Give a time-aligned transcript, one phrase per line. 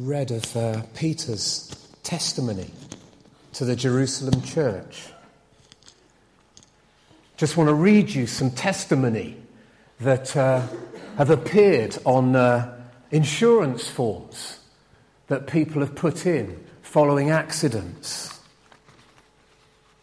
[0.00, 1.68] read of uh, Peter's
[2.02, 2.70] testimony
[3.52, 5.08] to the Jerusalem church.
[7.36, 9.36] Just want to read you some testimony
[10.00, 10.66] that uh,
[11.18, 14.60] have appeared on uh, insurance forms
[15.26, 18.40] that people have put in following accidents.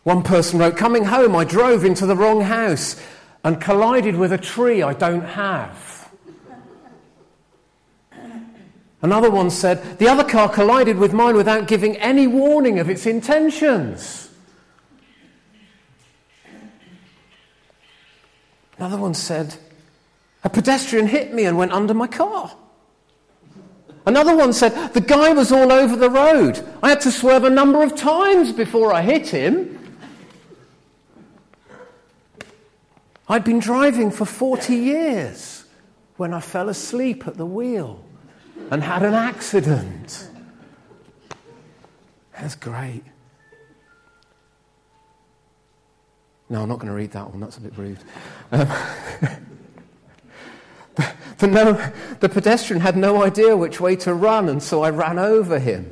[0.04, 3.02] One person wrote, Coming home, I drove into the wrong house
[3.44, 5.97] and collided with a tree I don't have.
[9.08, 13.06] Another one said, The other car collided with mine without giving any warning of its
[13.06, 14.30] intentions.
[18.78, 19.56] Another one said,
[20.44, 22.52] A pedestrian hit me and went under my car.
[24.06, 26.62] Another one said, The guy was all over the road.
[26.84, 29.98] I had to swerve a number of times before I hit him.
[33.30, 35.64] I'd been driving for 40 years
[36.18, 38.04] when I fell asleep at the wheel
[38.72, 40.30] and had an accident.
[42.34, 43.04] That's great.
[46.50, 47.40] No, I'm not going to read that one.
[47.42, 48.00] That's a bit rude.
[48.52, 48.68] Um,
[51.40, 55.20] the, no, the pedestrian had no idea which way to run, and so I ran
[55.20, 55.92] over him.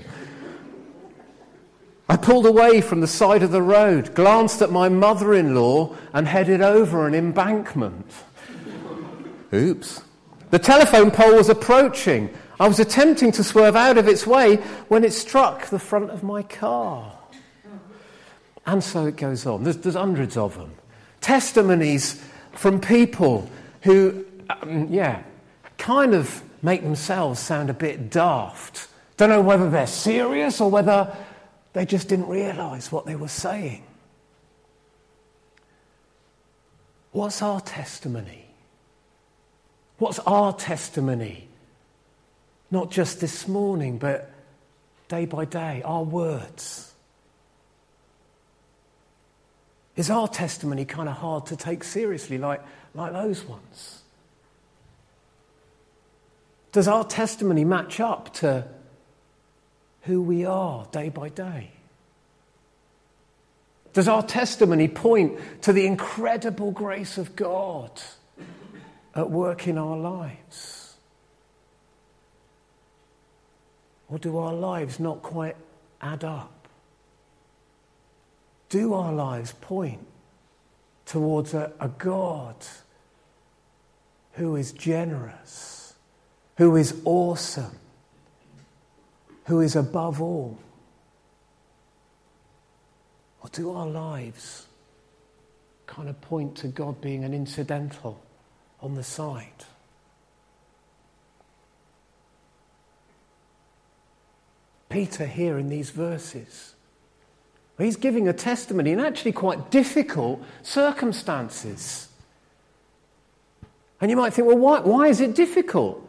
[2.07, 5.95] I pulled away from the side of the road, glanced at my mother in law,
[6.13, 8.05] and headed over an embankment.
[9.51, 10.03] Oops.
[10.51, 12.29] The telephone pole was approaching.
[12.59, 16.23] I was attempting to swerve out of its way when it struck the front of
[16.23, 17.17] my car.
[18.65, 19.63] And so it goes on.
[19.63, 20.73] There's, there's hundreds of them.
[21.21, 23.49] Testimonies from people
[23.81, 25.21] who, um, yeah,
[25.77, 28.87] kind of make themselves sound a bit daft.
[29.17, 31.15] Don't know whether they're serious or whether
[31.73, 33.83] they just didn't realize what they were saying.
[37.11, 38.45] What's our testimony?
[39.99, 41.47] What's our testimony?
[42.75, 44.29] Not just this morning, but
[45.07, 46.93] day by day, our words.
[49.95, 52.61] Is our testimony kind of hard to take seriously, like,
[52.93, 54.01] like those ones?
[56.73, 58.67] Does our testimony match up to
[60.01, 61.71] who we are day by day?
[63.93, 68.01] Does our testimony point to the incredible grace of God
[69.15, 70.74] at work in our lives?
[74.09, 75.55] Or do our lives not quite
[76.01, 76.67] add up?
[78.69, 80.05] Do our lives point
[81.05, 82.55] towards a, a God
[84.33, 85.93] who is generous,
[86.57, 87.77] who is awesome,
[89.45, 90.57] who is above all?
[93.41, 94.67] Or do our lives
[95.85, 98.19] kind of point to God being an incidental
[98.81, 99.65] on the side?
[104.95, 106.73] Peter, here in these verses,
[107.77, 112.07] he's giving a testimony in actually quite difficult circumstances.
[113.99, 116.01] And you might think, well, why, why is it difficult?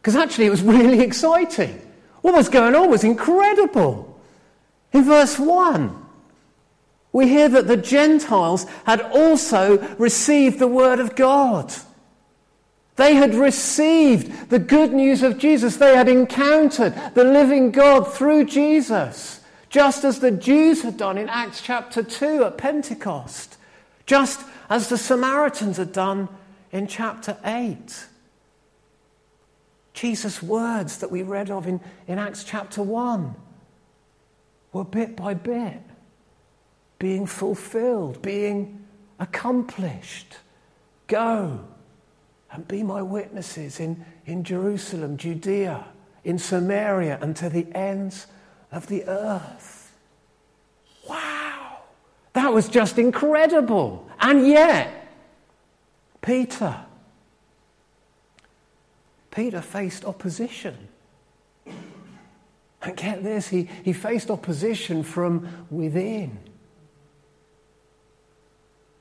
[0.00, 1.80] Because actually, it was really exciting.
[2.20, 4.20] What was going on was incredible.
[4.92, 6.06] In verse 1,
[7.10, 11.74] we hear that the Gentiles had also received the word of God.
[12.98, 15.76] They had received the good news of Jesus.
[15.76, 21.28] They had encountered the living God through Jesus, just as the Jews had done in
[21.28, 23.56] Acts chapter 2 at Pentecost,
[24.04, 26.28] just as the Samaritans had done
[26.72, 28.06] in chapter 8.
[29.92, 33.32] Jesus' words that we read of in, in Acts chapter 1
[34.72, 35.82] were bit by bit
[36.98, 38.84] being fulfilled, being
[39.20, 40.38] accomplished.
[41.06, 41.64] Go
[42.50, 45.84] and be my witnesses in, in Jerusalem, Judea,
[46.24, 48.26] in Samaria, and to the ends
[48.72, 49.96] of the earth.
[51.08, 51.78] Wow!
[52.32, 54.08] That was just incredible.
[54.20, 55.08] And yet,
[56.20, 56.76] Peter,
[59.30, 60.76] Peter faced opposition.
[62.80, 66.38] And get this, he, he faced opposition from within.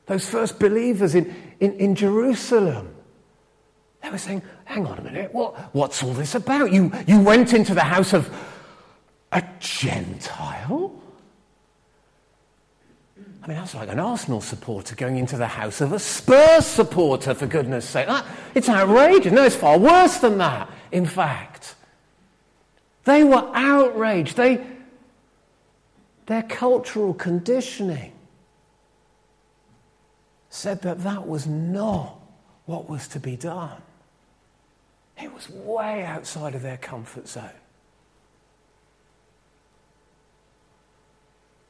[0.07, 2.95] Those first believers in, in, in Jerusalem,
[4.07, 6.71] they were saying, hang on a minute, what, what's all this about?
[6.71, 8.33] You, you went into the house of
[9.33, 10.93] a Gentile?
[13.43, 17.33] I mean, that's like an Arsenal supporter going into the house of a Spurs supporter,
[17.33, 18.07] for goodness sake.
[18.07, 18.25] That,
[18.55, 19.33] it's outrageous.
[19.33, 21.75] No, it's far worse than that, in fact.
[23.03, 24.37] They were outraged.
[24.37, 24.65] They,
[26.27, 28.13] their cultural conditioning
[30.49, 32.17] said that that was not
[32.67, 33.81] what was to be done.
[35.21, 37.49] It was way outside of their comfort zone.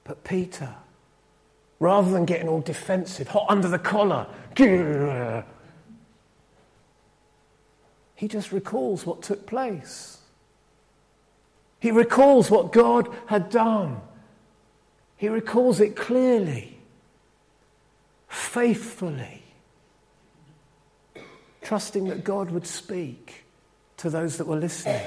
[0.04, 0.76] But Peter,
[1.80, 4.28] rather than getting all defensive, hot under the collar,
[8.16, 10.18] he just recalls what took place.
[11.80, 14.02] He recalls what God had done.
[15.16, 16.80] He recalls it clearly,
[18.28, 19.44] faithfully
[21.68, 23.44] trusting that God would speak
[23.98, 25.02] to those that were listening.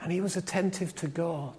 [0.00, 1.56] And he was attentive to God.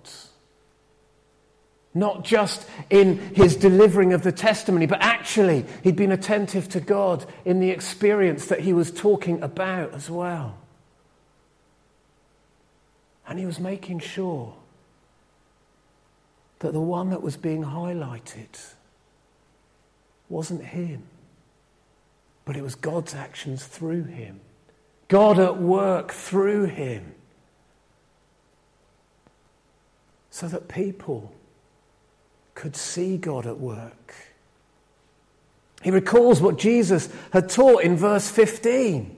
[1.94, 7.26] Not just in his delivering of the testimony, but actually, he'd been attentive to God
[7.44, 10.58] in the experience that he was talking about as well.
[13.28, 14.56] And he was making sure
[16.60, 18.76] that the one that was being highlighted
[20.30, 21.04] wasn't him,
[22.48, 24.40] but it was God's actions through him.
[25.10, 27.14] God at work through him.
[30.30, 31.34] So that people
[32.56, 34.16] could see God at work.
[35.84, 39.14] He recalls what Jesus had taught in verse 15,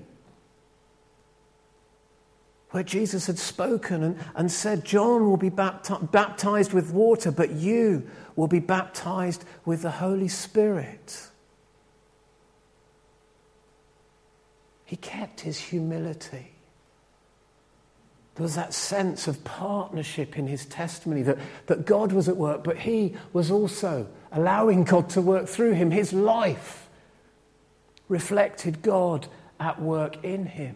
[2.72, 7.52] where Jesus had spoken and, and said, John will be bapti- baptized with water, but
[7.52, 11.30] you will be baptized with the Holy Spirit.
[14.90, 16.52] He kept his humility.
[18.34, 21.38] There was that sense of partnership in his testimony that,
[21.68, 25.92] that God was at work, but he was also allowing God to work through him.
[25.92, 26.90] His life
[28.08, 29.28] reflected God
[29.60, 30.76] at work in him.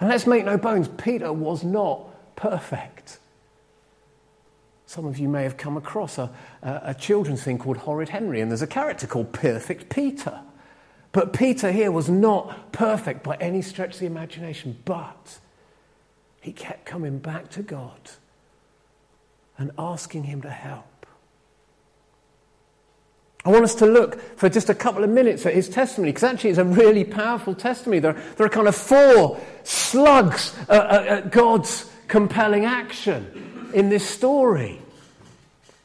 [0.00, 3.20] And let's make no bones, Peter was not perfect.
[4.86, 6.32] Some of you may have come across a,
[6.64, 10.40] a, a children's thing called Horrid Henry, and there's a character called Perfect Peter.
[11.14, 15.38] But Peter here was not perfect by any stretch of the imagination, but
[16.40, 18.10] he kept coming back to God
[19.56, 21.06] and asking Him to help.
[23.44, 26.24] I want us to look for just a couple of minutes at his testimony, because
[26.24, 28.00] actually it's a really powerful testimony.
[28.00, 34.80] There, there are kind of four slugs at, at God's compelling action in this story.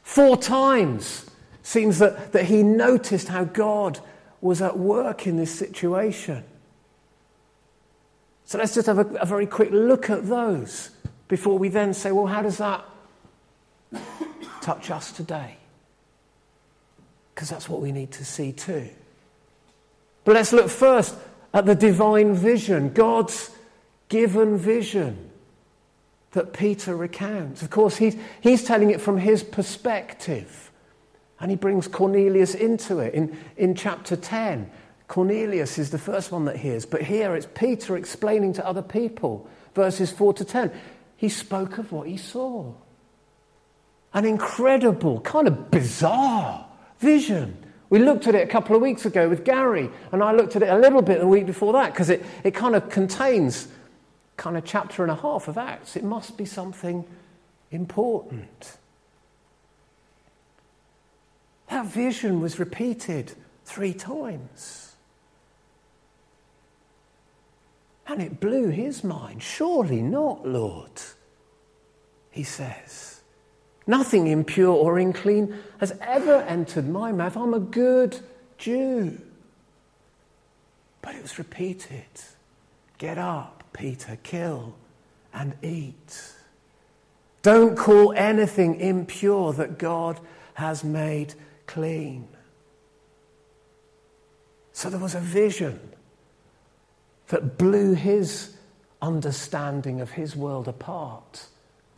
[0.02, 1.30] Four times
[1.62, 4.00] seems that, that he noticed how God
[4.40, 6.44] was at work in this situation.
[8.44, 10.90] So let's just have a, a very quick look at those
[11.28, 12.84] before we then say, well, how does that
[14.60, 15.56] touch us today?
[17.34, 18.88] Because that's what we need to see too.
[20.24, 21.14] But let's look first
[21.54, 23.50] at the divine vision, God's
[24.08, 25.30] given vision
[26.32, 27.62] that Peter recounts.
[27.62, 30.69] Of course, he's, he's telling it from his perspective.
[31.40, 34.70] And he brings Cornelius into it in, in chapter 10.
[35.08, 39.48] Cornelius is the first one that hears, but here it's Peter explaining to other people,
[39.74, 40.70] verses 4 to 10.
[41.16, 42.72] He spoke of what he saw.
[44.12, 46.66] An incredible, kind of bizarre
[46.98, 47.56] vision.
[47.88, 50.62] We looked at it a couple of weeks ago with Gary, and I looked at
[50.62, 53.66] it a little bit the week before that because it, it kind of contains
[54.36, 55.96] kind of chapter and a half of Acts.
[55.96, 57.04] It must be something
[57.70, 58.78] important.
[61.70, 63.32] That vision was repeated
[63.64, 64.96] three times.
[68.08, 69.40] And it blew his mind.
[69.40, 70.90] Surely not, Lord,
[72.32, 73.20] he says.
[73.86, 77.36] Nothing impure or unclean has ever entered my mouth.
[77.36, 78.18] I'm a good
[78.58, 79.20] Jew.
[81.02, 82.04] But it was repeated
[82.98, 84.74] Get up, Peter, kill
[85.32, 86.34] and eat.
[87.40, 90.20] Don't call anything impure that God
[90.54, 91.32] has made
[91.72, 92.26] clean.
[94.72, 95.78] So there was a vision
[97.28, 98.56] that blew his
[99.00, 101.46] understanding of his world apart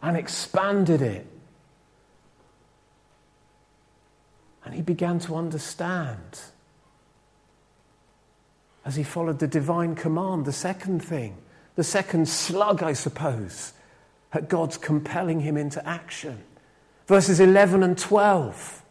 [0.03, 1.27] and expanded it.
[4.65, 6.41] And he began to understand
[8.85, 11.37] as he followed the divine command, the second thing,
[11.77, 13.73] the second slug, I suppose,
[14.33, 16.43] at God's compelling him into action.
[17.07, 18.82] Verses 11 and 12.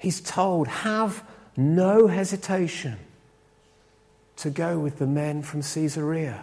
[0.00, 1.22] He's told, have
[1.58, 2.96] no hesitation
[4.36, 6.42] to go with the men from Caesarea.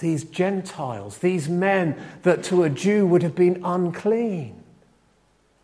[0.00, 4.60] These Gentiles, these men that to a Jew would have been unclean,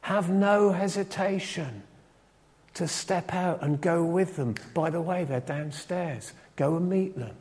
[0.02, 1.82] have no hesitation
[2.75, 4.54] to step out and go with them.
[4.73, 6.32] By the way, they're downstairs.
[6.54, 7.35] Go and meet them,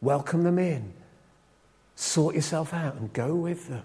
[0.00, 0.92] welcome them in,
[1.94, 3.84] sort yourself out, and go with them.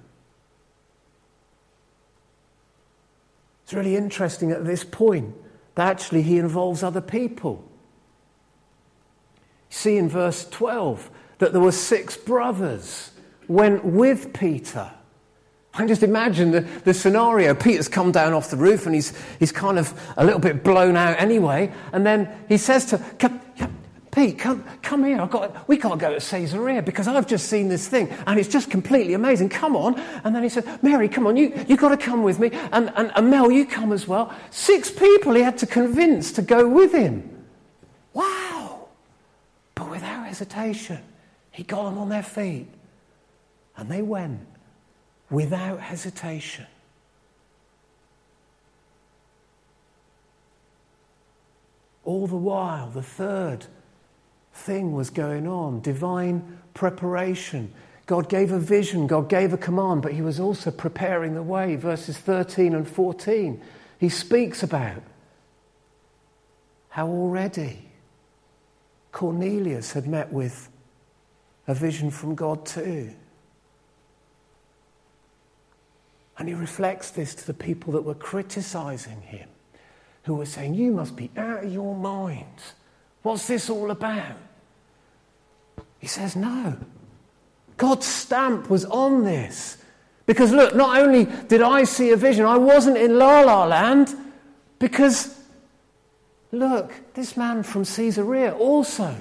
[3.70, 5.36] It's really interesting at this point
[5.76, 7.64] that actually he involves other people
[9.70, 13.12] see in verse 12 that there were six brothers
[13.48, 14.90] went with Peter
[15.74, 17.54] I just imagine the, the scenario.
[17.54, 20.98] Peter's come down off the roof and he's, he's kind of a little bit blown
[20.98, 21.72] out anyway.
[21.94, 22.98] And then he says to
[24.20, 25.22] Pete, come, come here.
[25.22, 28.50] I've got, we can't go to Caesarea because I've just seen this thing and it's
[28.50, 29.48] just completely amazing.
[29.48, 29.98] Come on.
[30.26, 32.50] And then he said, Mary, come on, you, you've got to come with me.
[32.74, 34.36] And, and, and Mel, you come as well.
[34.50, 37.46] Six people he had to convince to go with him.
[38.12, 38.90] Wow.
[39.74, 41.00] But without hesitation,
[41.52, 42.68] he got them on their feet
[43.78, 44.42] and they went
[45.30, 46.68] without hesitation.
[52.04, 53.68] All the while, the third
[54.60, 57.74] thing was going on divine preparation.
[58.06, 61.76] God gave a vision, God gave a command, but He was also preparing the way.
[61.76, 63.62] Verses 13 and 14,
[64.00, 65.04] He speaks about
[66.90, 67.90] how already
[69.12, 70.70] Cornelius had met with
[71.68, 73.12] a vision from God too.
[76.38, 79.50] And he reflects this to the people that were criticizing him,
[80.24, 82.46] who were saying, You must be out of your mind.
[83.22, 84.38] What's this all about?
[86.00, 86.78] He says, No.
[87.78, 89.78] God's stamp was on this.
[90.26, 94.16] Because look, not only did I see a vision, I wasn't in La La Land,
[94.78, 95.36] because
[96.52, 99.16] look, this man from Caesarea also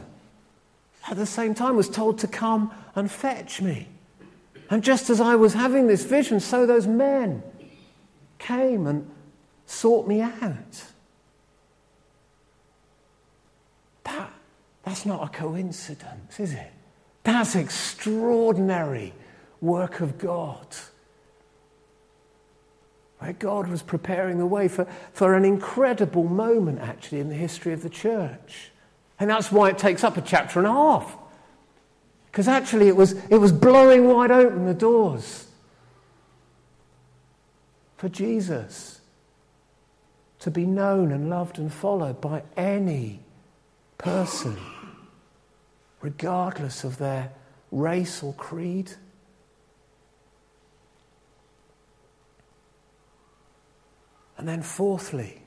[1.08, 3.88] at the same time was told to come and fetch me.
[4.70, 7.42] And just as I was having this vision, so those men
[8.38, 9.10] came and
[9.66, 10.84] sought me out.
[14.04, 14.30] That,
[14.88, 16.72] that's not a coincidence, is it?
[17.22, 19.12] That's extraordinary
[19.60, 20.66] work of God.
[23.18, 27.74] Where God was preparing the way for, for an incredible moment, actually, in the history
[27.74, 28.70] of the church.
[29.20, 31.18] And that's why it takes up a chapter and a half.
[32.30, 35.48] Because actually, it was, it was blowing wide open the doors
[37.98, 39.02] for Jesus
[40.38, 43.20] to be known and loved and followed by any
[43.98, 44.56] person,
[46.00, 47.32] regardless of their
[47.70, 48.92] race or creed.
[54.36, 55.42] And then, fourthly,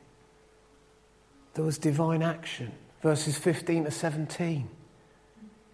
[1.54, 4.70] there was divine action, verses 15 to 17.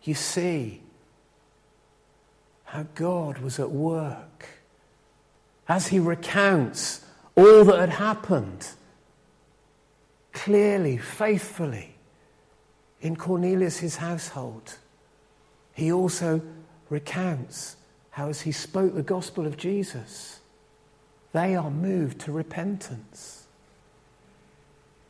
[0.03, 0.81] You see
[2.65, 4.45] how God was at work
[5.67, 7.03] as he recounts
[7.35, 8.69] all that had happened
[10.31, 11.96] clearly, faithfully
[13.01, 14.77] in Cornelius' household.
[15.73, 16.41] He also
[16.89, 17.75] recounts
[18.11, 20.39] how, as he spoke the gospel of Jesus,
[21.33, 23.45] they are moved to repentance.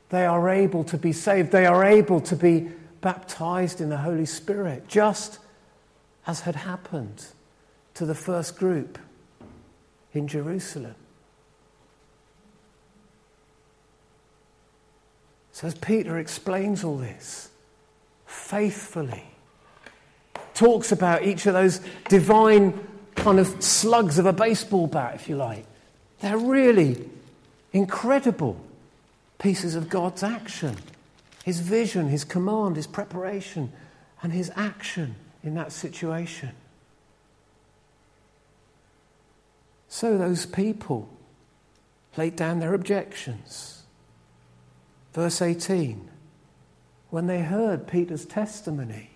[0.09, 1.51] They are able to be saved.
[1.51, 2.69] They are able to be
[3.01, 5.39] baptized in the Holy Spirit, just
[6.25, 7.25] as had happened
[7.93, 8.97] to the first group
[10.13, 10.95] in Jerusalem.
[15.51, 17.49] So, as Peter explains all this
[18.27, 19.23] faithfully,
[20.53, 22.79] talks about each of those divine
[23.15, 25.65] kind of slugs of a baseball bat, if you like,
[26.19, 27.09] they're really
[27.73, 28.59] incredible
[29.39, 30.77] pieces of God's action
[31.47, 33.71] his vision, his command, his preparation,
[34.21, 36.51] and his action in that situation.
[39.87, 41.07] So those people
[42.17, 43.83] laid down their objections.
[45.13, 46.09] Verse 18
[47.09, 49.11] when they heard Peter's testimony,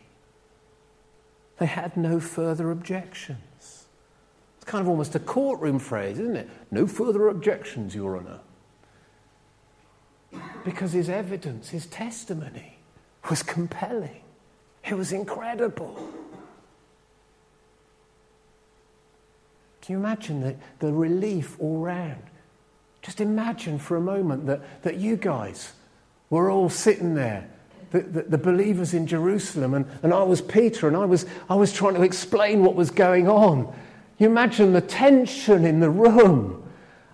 [1.57, 3.85] they had no further objections.
[4.57, 6.49] It's kind of almost a courtroom phrase, isn't it?
[6.69, 8.39] No further objections, Your Honour.
[10.63, 12.77] Because his evidence, his testimony,
[13.29, 14.21] was compelling.
[14.83, 15.95] It was incredible.
[19.81, 22.23] Can you imagine the, the relief all round?
[23.01, 25.73] Just imagine for a moment that, that you guys
[26.29, 27.49] were all sitting there,
[27.91, 31.55] the, the, the, believers in Jerusalem, and, and I was Peter, and I was, I
[31.55, 33.73] was trying to explain what was going on.
[34.17, 36.63] You imagine the tension in the room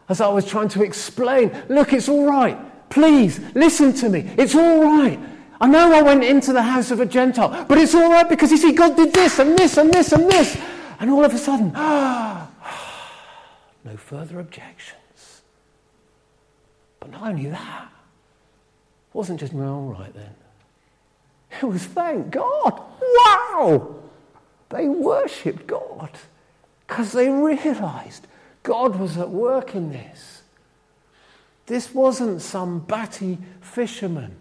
[0.10, 2.58] as I was trying to explain look, it's all right.
[2.90, 4.32] Please, listen to me.
[4.38, 5.20] It's all right.
[5.60, 8.52] I know I went into the house of a Gentile, but it's all right because
[8.52, 10.58] you see, God did this and this and this and this.
[11.00, 12.50] And all of a sudden, ah,
[13.84, 15.42] no further objections.
[17.00, 17.90] But not only that,
[19.10, 20.36] it wasn't just, well, all right then.
[21.52, 22.82] It was, thank God.
[23.02, 23.96] Wow!
[24.70, 26.12] They worshipped God
[26.86, 28.28] because they realized
[28.64, 30.44] God was at work in this.
[31.66, 34.36] This wasn't some batty fisherman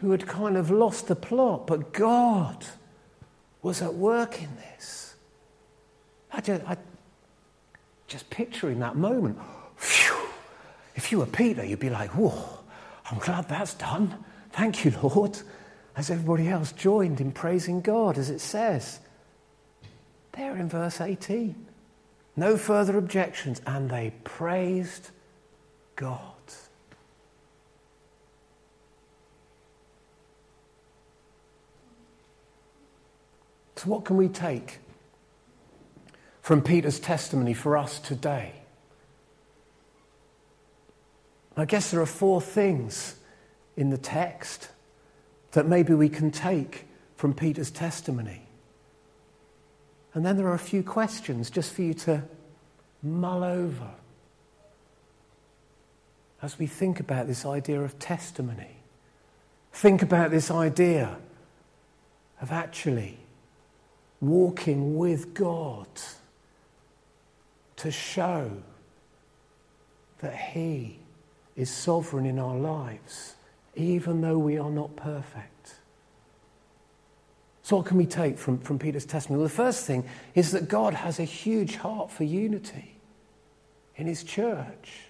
[0.00, 2.64] who had kind of lost the plot, but God
[3.62, 5.14] was at work in this.
[6.32, 6.76] I just, I,
[8.08, 9.38] just picturing that moment.
[9.76, 10.16] Phew.
[10.94, 12.58] If you were Peter, you'd be like, whoa,
[13.10, 14.24] I'm glad that's done.
[14.52, 15.38] Thank you, Lord.
[15.96, 19.00] As everybody else joined in praising God, as it says.
[20.32, 21.66] There in verse 18.
[22.36, 25.10] No further objections, and they praised
[25.96, 26.18] God.
[33.76, 34.78] So, what can we take
[36.40, 38.52] from Peter's testimony for us today?
[41.56, 43.16] I guess there are four things
[43.76, 44.68] in the text
[45.52, 46.86] that maybe we can take
[47.16, 48.42] from Peter's testimony.
[50.14, 52.22] And then there are a few questions just for you to
[53.02, 53.90] mull over
[56.42, 58.76] as we think about this idea of testimony.
[59.72, 61.16] Think about this idea
[62.40, 63.18] of actually
[64.20, 65.86] walking with God
[67.76, 68.50] to show
[70.18, 70.98] that He
[71.56, 73.34] is sovereign in our lives,
[73.74, 75.74] even though we are not perfect.
[77.62, 79.38] So, what can we take from, from Peter's testimony?
[79.38, 82.96] Well, the first thing is that God has a huge heart for unity
[83.96, 85.06] in his church.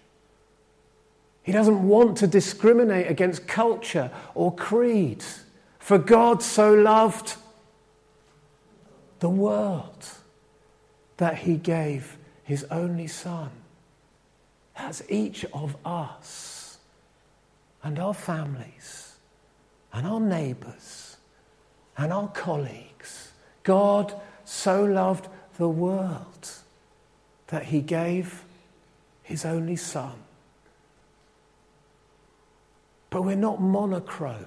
[1.43, 5.25] He doesn't want to discriminate against culture or creed.
[5.79, 7.37] For God so loved
[9.19, 10.07] the world
[11.17, 13.51] that he gave his only Son.
[14.77, 16.52] As each of us
[17.83, 19.17] and our families
[19.93, 21.17] and our neighbours
[21.97, 23.33] and our colleagues.
[23.63, 26.51] God so loved the world
[27.49, 28.45] that he gave
[29.23, 30.15] his only son.
[33.11, 34.47] But we're not monochrome.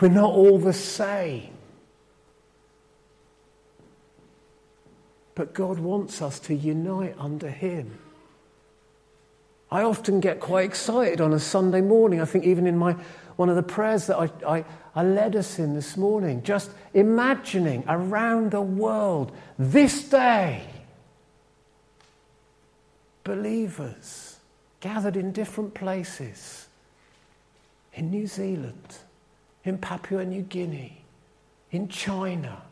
[0.00, 1.54] We're not all the same.
[5.34, 7.98] But God wants us to unite under him.
[9.70, 12.20] I often get quite excited on a Sunday morning.
[12.20, 12.96] I think even in my
[13.36, 17.84] one of the prayers that I, I, I led us in this morning, just imagining
[17.86, 20.66] around the world this day,
[23.24, 24.38] believers
[24.80, 26.66] gathered in different places
[27.92, 28.98] in New Zealand,
[29.64, 31.02] in Papua New Guinea,
[31.72, 32.62] in China,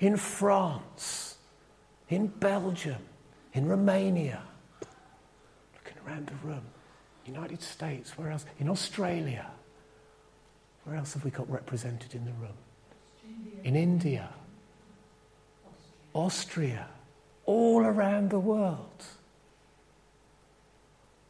[0.00, 1.36] in France,
[2.10, 2.98] in Belgium,
[3.54, 4.42] in Romania,
[6.06, 6.62] around the room,
[7.24, 8.44] United States, where else?
[8.58, 9.46] In Australia.
[10.84, 12.56] Where else have we got represented in the room?
[13.64, 14.28] In India,
[16.14, 16.86] Austria,
[17.44, 19.04] all around the world.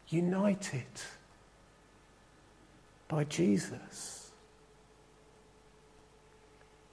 [0.08, 0.84] United
[3.08, 4.30] by Jesus.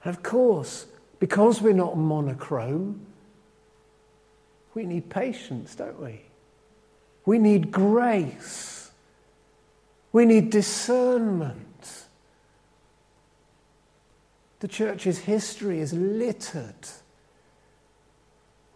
[0.02, 0.86] And of course,
[1.18, 3.06] because we're not monochrome,
[4.74, 6.22] we need patience, don't we?
[7.26, 8.90] We need grace.
[10.12, 12.06] We need discernment.
[14.60, 16.88] The church's history is littered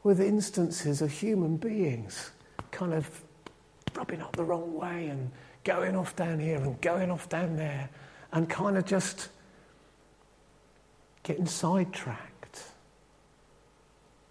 [0.03, 2.31] with instances of human beings
[2.71, 3.23] kind of
[3.95, 5.31] rubbing up the wrong way and
[5.65, 7.91] going off down here and going off down there
[8.33, 9.29] and kind of just
[11.23, 12.28] getting sidetracked.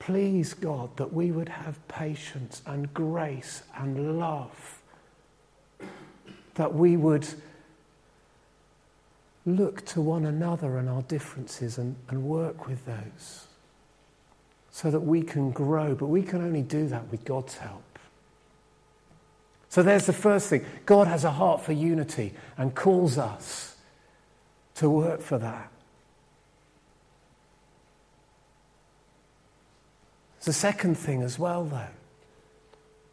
[0.08, 4.82] Please, God, that we would have patience and grace and love,
[6.54, 7.28] that we would
[9.46, 13.48] look to one another and our differences and, and work with those
[14.72, 15.94] so that we can grow.
[15.94, 18.00] But we can only do that with God's help.
[19.68, 23.76] So there's the first thing God has a heart for unity and calls us
[24.76, 25.70] to work for that.
[30.48, 31.90] The second thing as well, though.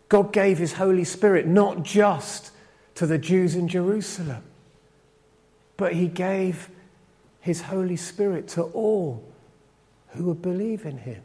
[0.08, 2.52] God gave his Holy Spirit not just
[2.94, 4.44] to the Jews in Jerusalem,
[5.76, 6.70] but he gave
[7.40, 9.24] his Holy Spirit to all
[10.10, 11.22] who would believe in him.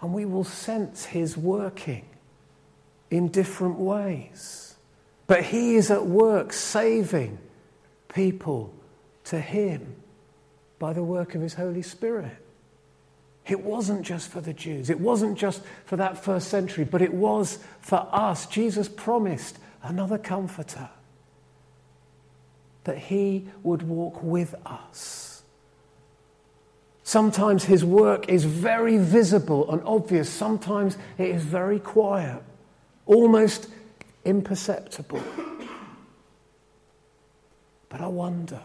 [0.00, 2.04] And we will sense his working
[3.10, 4.76] in different ways.
[5.26, 7.36] But he is at work saving
[8.06, 8.72] people
[9.24, 9.96] to him
[10.78, 12.36] by the work of his Holy Spirit.
[13.46, 17.12] It wasn't just for the Jews, it wasn't just for that first century, but it
[17.12, 18.46] was for us.
[18.46, 20.88] Jesus promised another comforter,
[22.84, 25.42] that he would walk with us.
[27.02, 32.42] Sometimes his work is very visible and obvious, sometimes it is very quiet,
[33.04, 33.68] almost
[34.24, 35.22] imperceptible.
[37.90, 38.60] But I wonder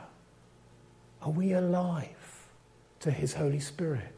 [1.22, 2.48] are we alive
[3.02, 4.14] to his Holy Spirit?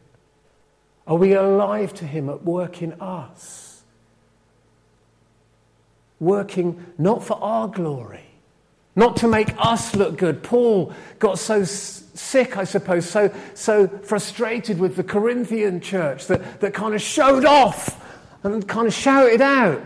[1.06, 3.82] Are we alive to Him at work in us?
[6.20, 8.24] Working not for our glory,
[8.94, 10.42] not to make us look good.
[10.42, 16.74] Paul got so sick, I suppose, so, so frustrated with the Corinthian church that, that
[16.74, 17.98] kind of showed off
[18.44, 19.82] and kind of shouted out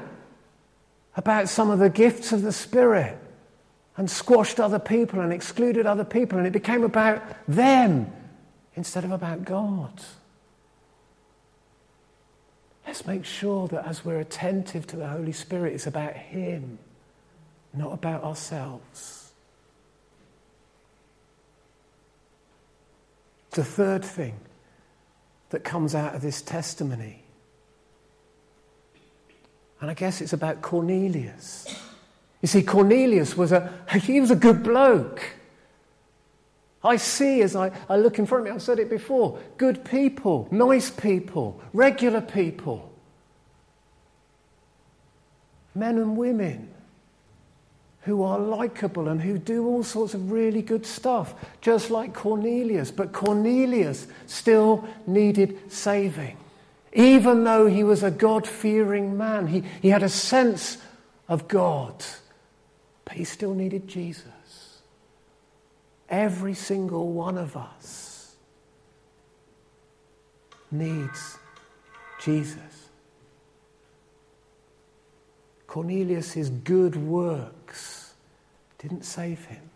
[1.16, 3.18] about some of the gifts of the Spirit
[3.96, 8.12] and squashed other people and excluded other people, and it became about them
[8.74, 10.02] instead of about God.
[12.86, 16.78] Let's make sure that as we're attentive to the Holy Spirit, it's about Him,
[17.74, 19.32] not about ourselves.
[23.50, 24.38] The third thing
[25.50, 27.22] that comes out of this testimony,
[29.80, 31.66] and I guess it's about Cornelius.
[32.42, 35.22] You see, Cornelius was a, he was a good bloke.
[36.84, 39.84] I see as I, I look in front of me, I've said it before good
[39.84, 42.92] people, nice people, regular people,
[45.74, 46.68] men and women
[48.02, 52.92] who are likable and who do all sorts of really good stuff, just like Cornelius.
[52.92, 56.36] But Cornelius still needed saving.
[56.92, 60.78] Even though he was a God fearing man, he, he had a sense
[61.28, 62.04] of God,
[63.06, 64.82] but he still needed Jesus.
[66.10, 68.36] Every single one of us
[70.70, 71.38] needs
[72.20, 72.90] Jesus.
[75.66, 78.14] Cornelius' good works
[78.78, 79.70] didn't save him.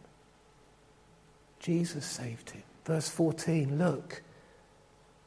[1.61, 2.62] Jesus saved him.
[2.85, 4.23] Verse 14 look,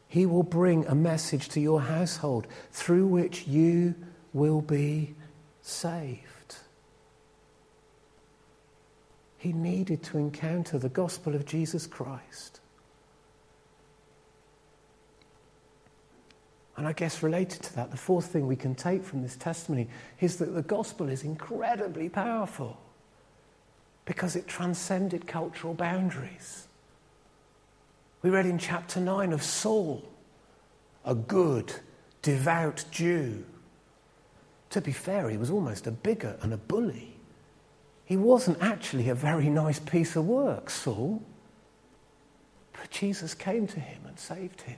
[0.08, 3.96] he will bring a message to your household through which you
[4.34, 5.16] will be
[5.62, 6.33] saved.
[9.43, 12.62] He needed to encounter the gospel of Jesus Christ.
[16.77, 19.89] And I guess related to that, the fourth thing we can take from this testimony
[20.21, 22.79] is that the gospel is incredibly powerful
[24.06, 26.69] because it transcended cultural boundaries.
[28.21, 30.06] We read in chapter 9 of Saul,
[31.03, 31.73] a good,
[32.21, 33.43] devout Jew.
[34.69, 37.12] To be fair, he was almost a bigot and a bully.
[38.13, 41.19] He wasn't actually a very nice piece of work, Saul.
[42.71, 44.78] But Jesus came to him and saved him.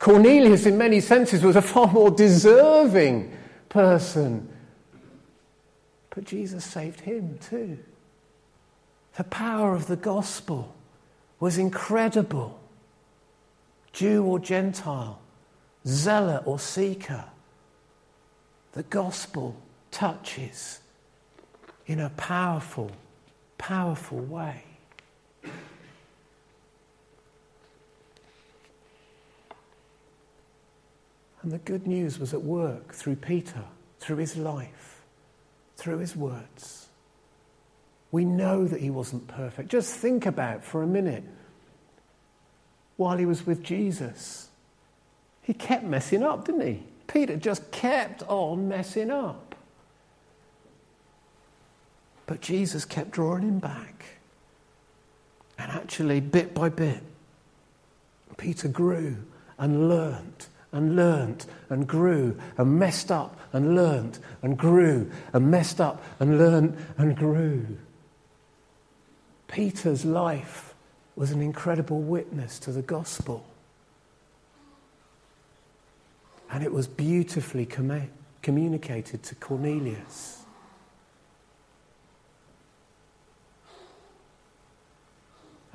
[0.00, 3.32] Cornelius, in many senses, was a far more deserving
[3.68, 4.48] person.
[6.10, 7.78] But Jesus saved him too.
[9.16, 10.74] The power of the gospel
[11.38, 12.58] was incredible.
[13.92, 15.20] Jew or Gentile,
[15.86, 17.26] zealot or seeker,
[18.72, 19.54] the gospel
[19.92, 20.80] touches
[21.86, 22.90] in a powerful,
[23.58, 24.62] powerful way.
[31.42, 33.62] And the good news was at work through Peter,
[34.00, 35.04] through his life,
[35.76, 36.88] through his words.
[38.10, 39.68] We know that he wasn't perfect.
[39.68, 41.22] Just think about for a minute
[42.96, 44.48] while he was with Jesus.
[45.42, 46.82] He kept messing up, didn't he?
[47.06, 49.45] Peter just kept on messing up.
[52.26, 54.04] But Jesus kept drawing him back.
[55.58, 57.02] And actually, bit by bit,
[58.36, 59.16] Peter grew
[59.58, 65.80] and learnt and learnt and grew and messed up and learnt and grew and messed
[65.80, 67.78] up and learnt and grew.
[69.48, 70.74] Peter's life
[71.14, 73.46] was an incredible witness to the gospel.
[76.50, 78.10] And it was beautifully com-
[78.42, 80.35] communicated to Cornelius.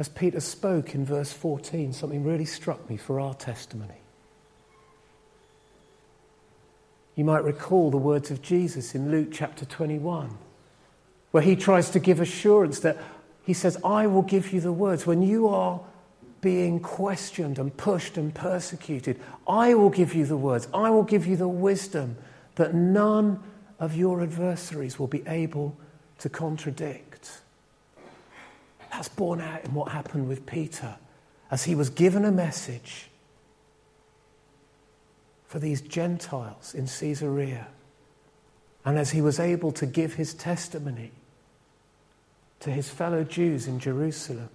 [0.02, 4.02] As Peter spoke in verse 14, something really struck me for our testimony.
[7.16, 10.40] You might recall the words of Jesus in Luke chapter 21,
[11.30, 12.98] where he tries to give assurance that
[13.44, 15.06] he says, I will give you the words.
[15.06, 15.80] When you are
[16.42, 20.68] being questioned and pushed and persecuted, I will give you the words.
[20.74, 22.18] I will give you the wisdom
[22.56, 23.40] that none
[23.78, 25.78] of your adversaries will be able
[26.18, 27.11] to contradict.
[28.92, 30.96] That's borne out in what happened with Peter
[31.50, 33.10] as he was given a message
[35.48, 37.68] for these Gentiles in Caesarea.
[38.86, 41.12] And as he was able to give his testimony
[42.62, 44.50] to his fellow Jews in Jerusalem.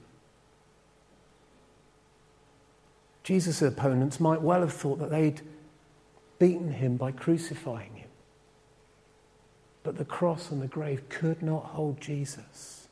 [3.23, 5.43] Jesus' opponents might well have thought that they'd
[6.39, 8.09] beaten him by crucifying him.
[9.83, 12.86] But the cross and the grave could not hold Jesus.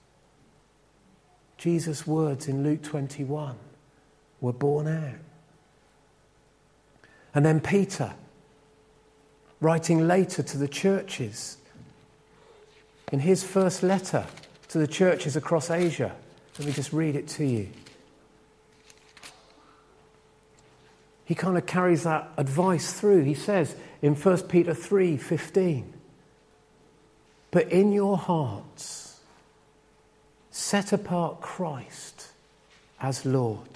[1.65, 3.57] Jesus' words in Luke 21
[4.43, 5.19] were borne out.
[7.35, 8.13] And then Peter,
[9.63, 11.57] writing later to the churches,
[13.11, 14.27] in his first letter
[14.69, 16.15] to the churches across Asia.
[16.59, 17.71] Let me just read it to you.
[21.25, 23.23] He kind of carries that advice through.
[23.23, 25.95] He says in 1 Peter 3 15,
[27.51, 29.04] But in your hearts,
[30.55, 32.29] set apart Christ
[33.01, 33.69] as Lord.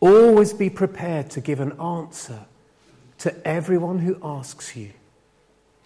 [0.00, 2.40] Always be prepared to give an answer
[3.18, 4.90] to everyone who asks you,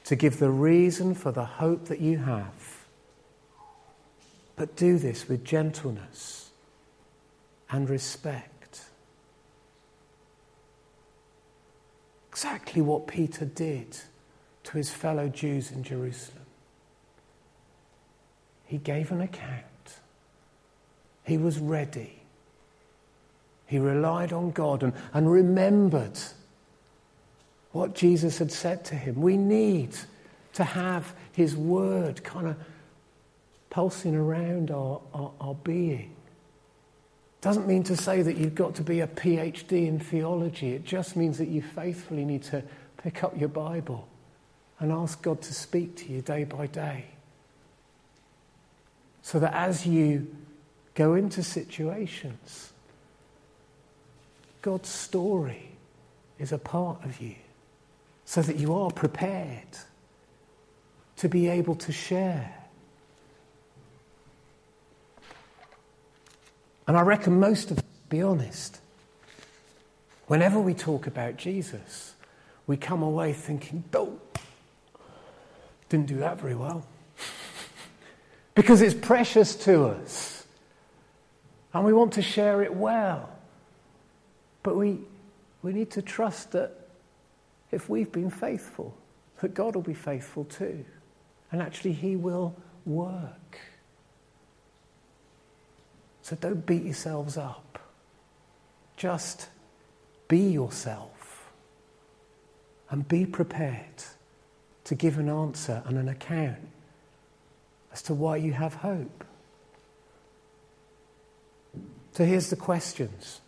[0.04, 2.86] to give the reason for the hope that you have.
[4.56, 6.48] But do this with gentleness
[7.70, 8.86] and respect.
[12.30, 13.98] Exactly what Peter did
[14.64, 16.39] to his fellow Jews in Jerusalem.
[18.70, 19.64] He gave an account.
[21.24, 22.22] He was ready.
[23.66, 26.16] He relied on God and, and remembered
[27.72, 29.20] what Jesus had said to him.
[29.20, 29.96] We need
[30.52, 32.56] to have his word kind of
[33.70, 36.14] pulsing around our, our, our being.
[37.40, 40.74] Doesn't mean to say that you've got to be a PhD in theology.
[40.74, 42.62] It just means that you faithfully need to
[43.02, 44.06] pick up your Bible
[44.78, 47.06] and ask God to speak to you day by day.
[49.22, 50.34] So that as you
[50.94, 52.72] go into situations,
[54.62, 55.72] God's story
[56.38, 57.36] is a part of you
[58.24, 59.66] so that you are prepared
[61.16, 62.54] to be able to share.
[66.86, 68.80] And I reckon most of us, be honest,
[70.26, 72.14] whenever we talk about Jesus,
[72.66, 74.18] we come away thinking, oh,
[75.88, 76.86] didn't do that very well.
[78.54, 80.46] Because it's precious to us.
[81.72, 83.30] And we want to share it well.
[84.62, 84.98] But we,
[85.62, 86.72] we need to trust that
[87.70, 88.96] if we've been faithful,
[89.40, 90.84] that God will be faithful too.
[91.52, 93.58] And actually, He will work.
[96.22, 97.78] So don't beat yourselves up.
[98.96, 99.48] Just
[100.28, 101.50] be yourself
[102.90, 104.04] and be prepared
[104.84, 106.58] to give an answer and an account
[107.92, 109.24] as to why you have hope.
[112.12, 113.40] So here's the questions.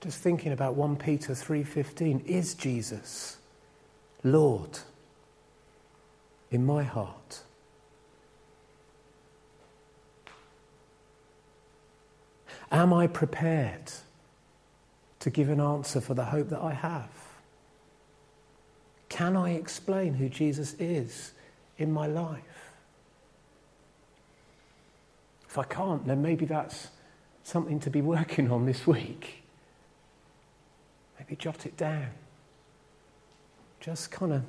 [0.00, 3.38] Just thinking about 1 Peter 3:15, is Jesus
[4.22, 4.78] Lord
[6.50, 7.42] in my heart?
[12.70, 13.92] Am I prepared
[15.20, 17.25] to give an answer for the hope that I have?
[19.08, 21.32] Can I explain who Jesus is
[21.78, 22.42] in my life?
[25.48, 26.88] If I can't, then maybe that's
[27.44, 29.42] something to be working on this week.
[31.18, 32.10] Maybe jot it down.
[33.80, 34.42] Just kind of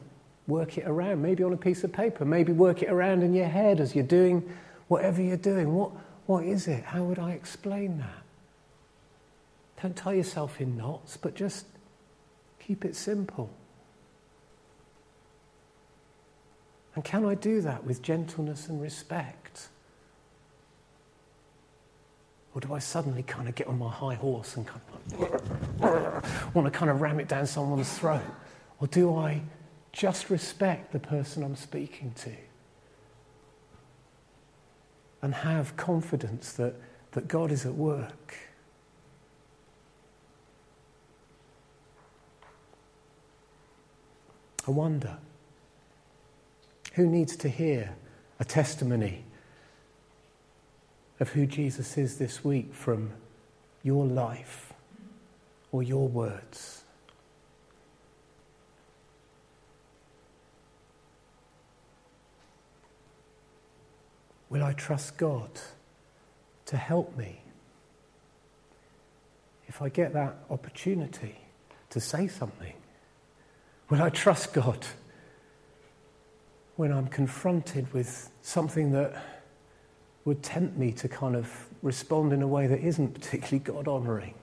[0.47, 3.47] work it around, maybe on a piece of paper, maybe work it around in your
[3.47, 4.49] head as you're doing
[4.87, 5.73] whatever you're doing.
[5.73, 5.91] What,
[6.25, 6.83] what is it?
[6.83, 8.23] How would I explain that?
[9.81, 11.65] Don't tie yourself in knots, but just
[12.59, 13.49] keep it simple.
[16.97, 19.67] And can I do that with gentleness and respect?
[22.55, 24.81] Or do I suddenly kind of get on my high horse and kind
[25.13, 28.23] of want to kind of ram it down someone's throat?
[28.79, 29.43] Or do I
[29.91, 32.31] just respect the person I'm speaking to?
[35.21, 36.73] And have confidence that,
[37.11, 38.35] that God is at work.
[44.67, 45.19] I wonder
[46.97, 47.95] who needs to hear
[48.39, 49.23] a testimony
[51.19, 53.11] of who Jesus is this week from
[53.83, 54.73] your life
[55.71, 56.81] or your words.
[64.49, 65.51] Will I trust God
[66.65, 67.41] to help me
[69.67, 71.35] if I get that opportunity
[71.91, 72.73] to say something?
[73.87, 74.83] Will I trust God
[76.77, 79.21] when I'm confronted with something that
[80.25, 84.35] would tempt me to kind of respond in a way that isn't particularly God honoring.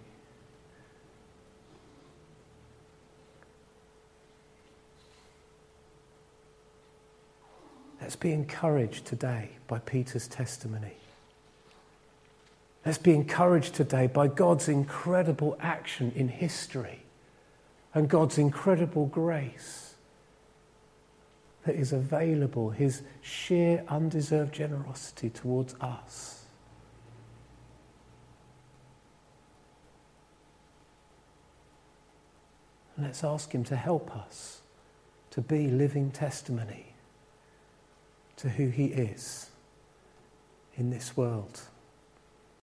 [8.00, 10.94] Let's be encouraged today by Peter's testimony.
[12.84, 17.00] Let's be encouraged today by God's incredible action in history
[17.94, 19.83] and God's incredible grace
[21.64, 26.44] that is available, his sheer undeserved generosity towards us.
[32.96, 34.60] Let's ask him to help us
[35.30, 36.94] to be living testimony
[38.36, 39.50] to who he is
[40.76, 41.62] in this world.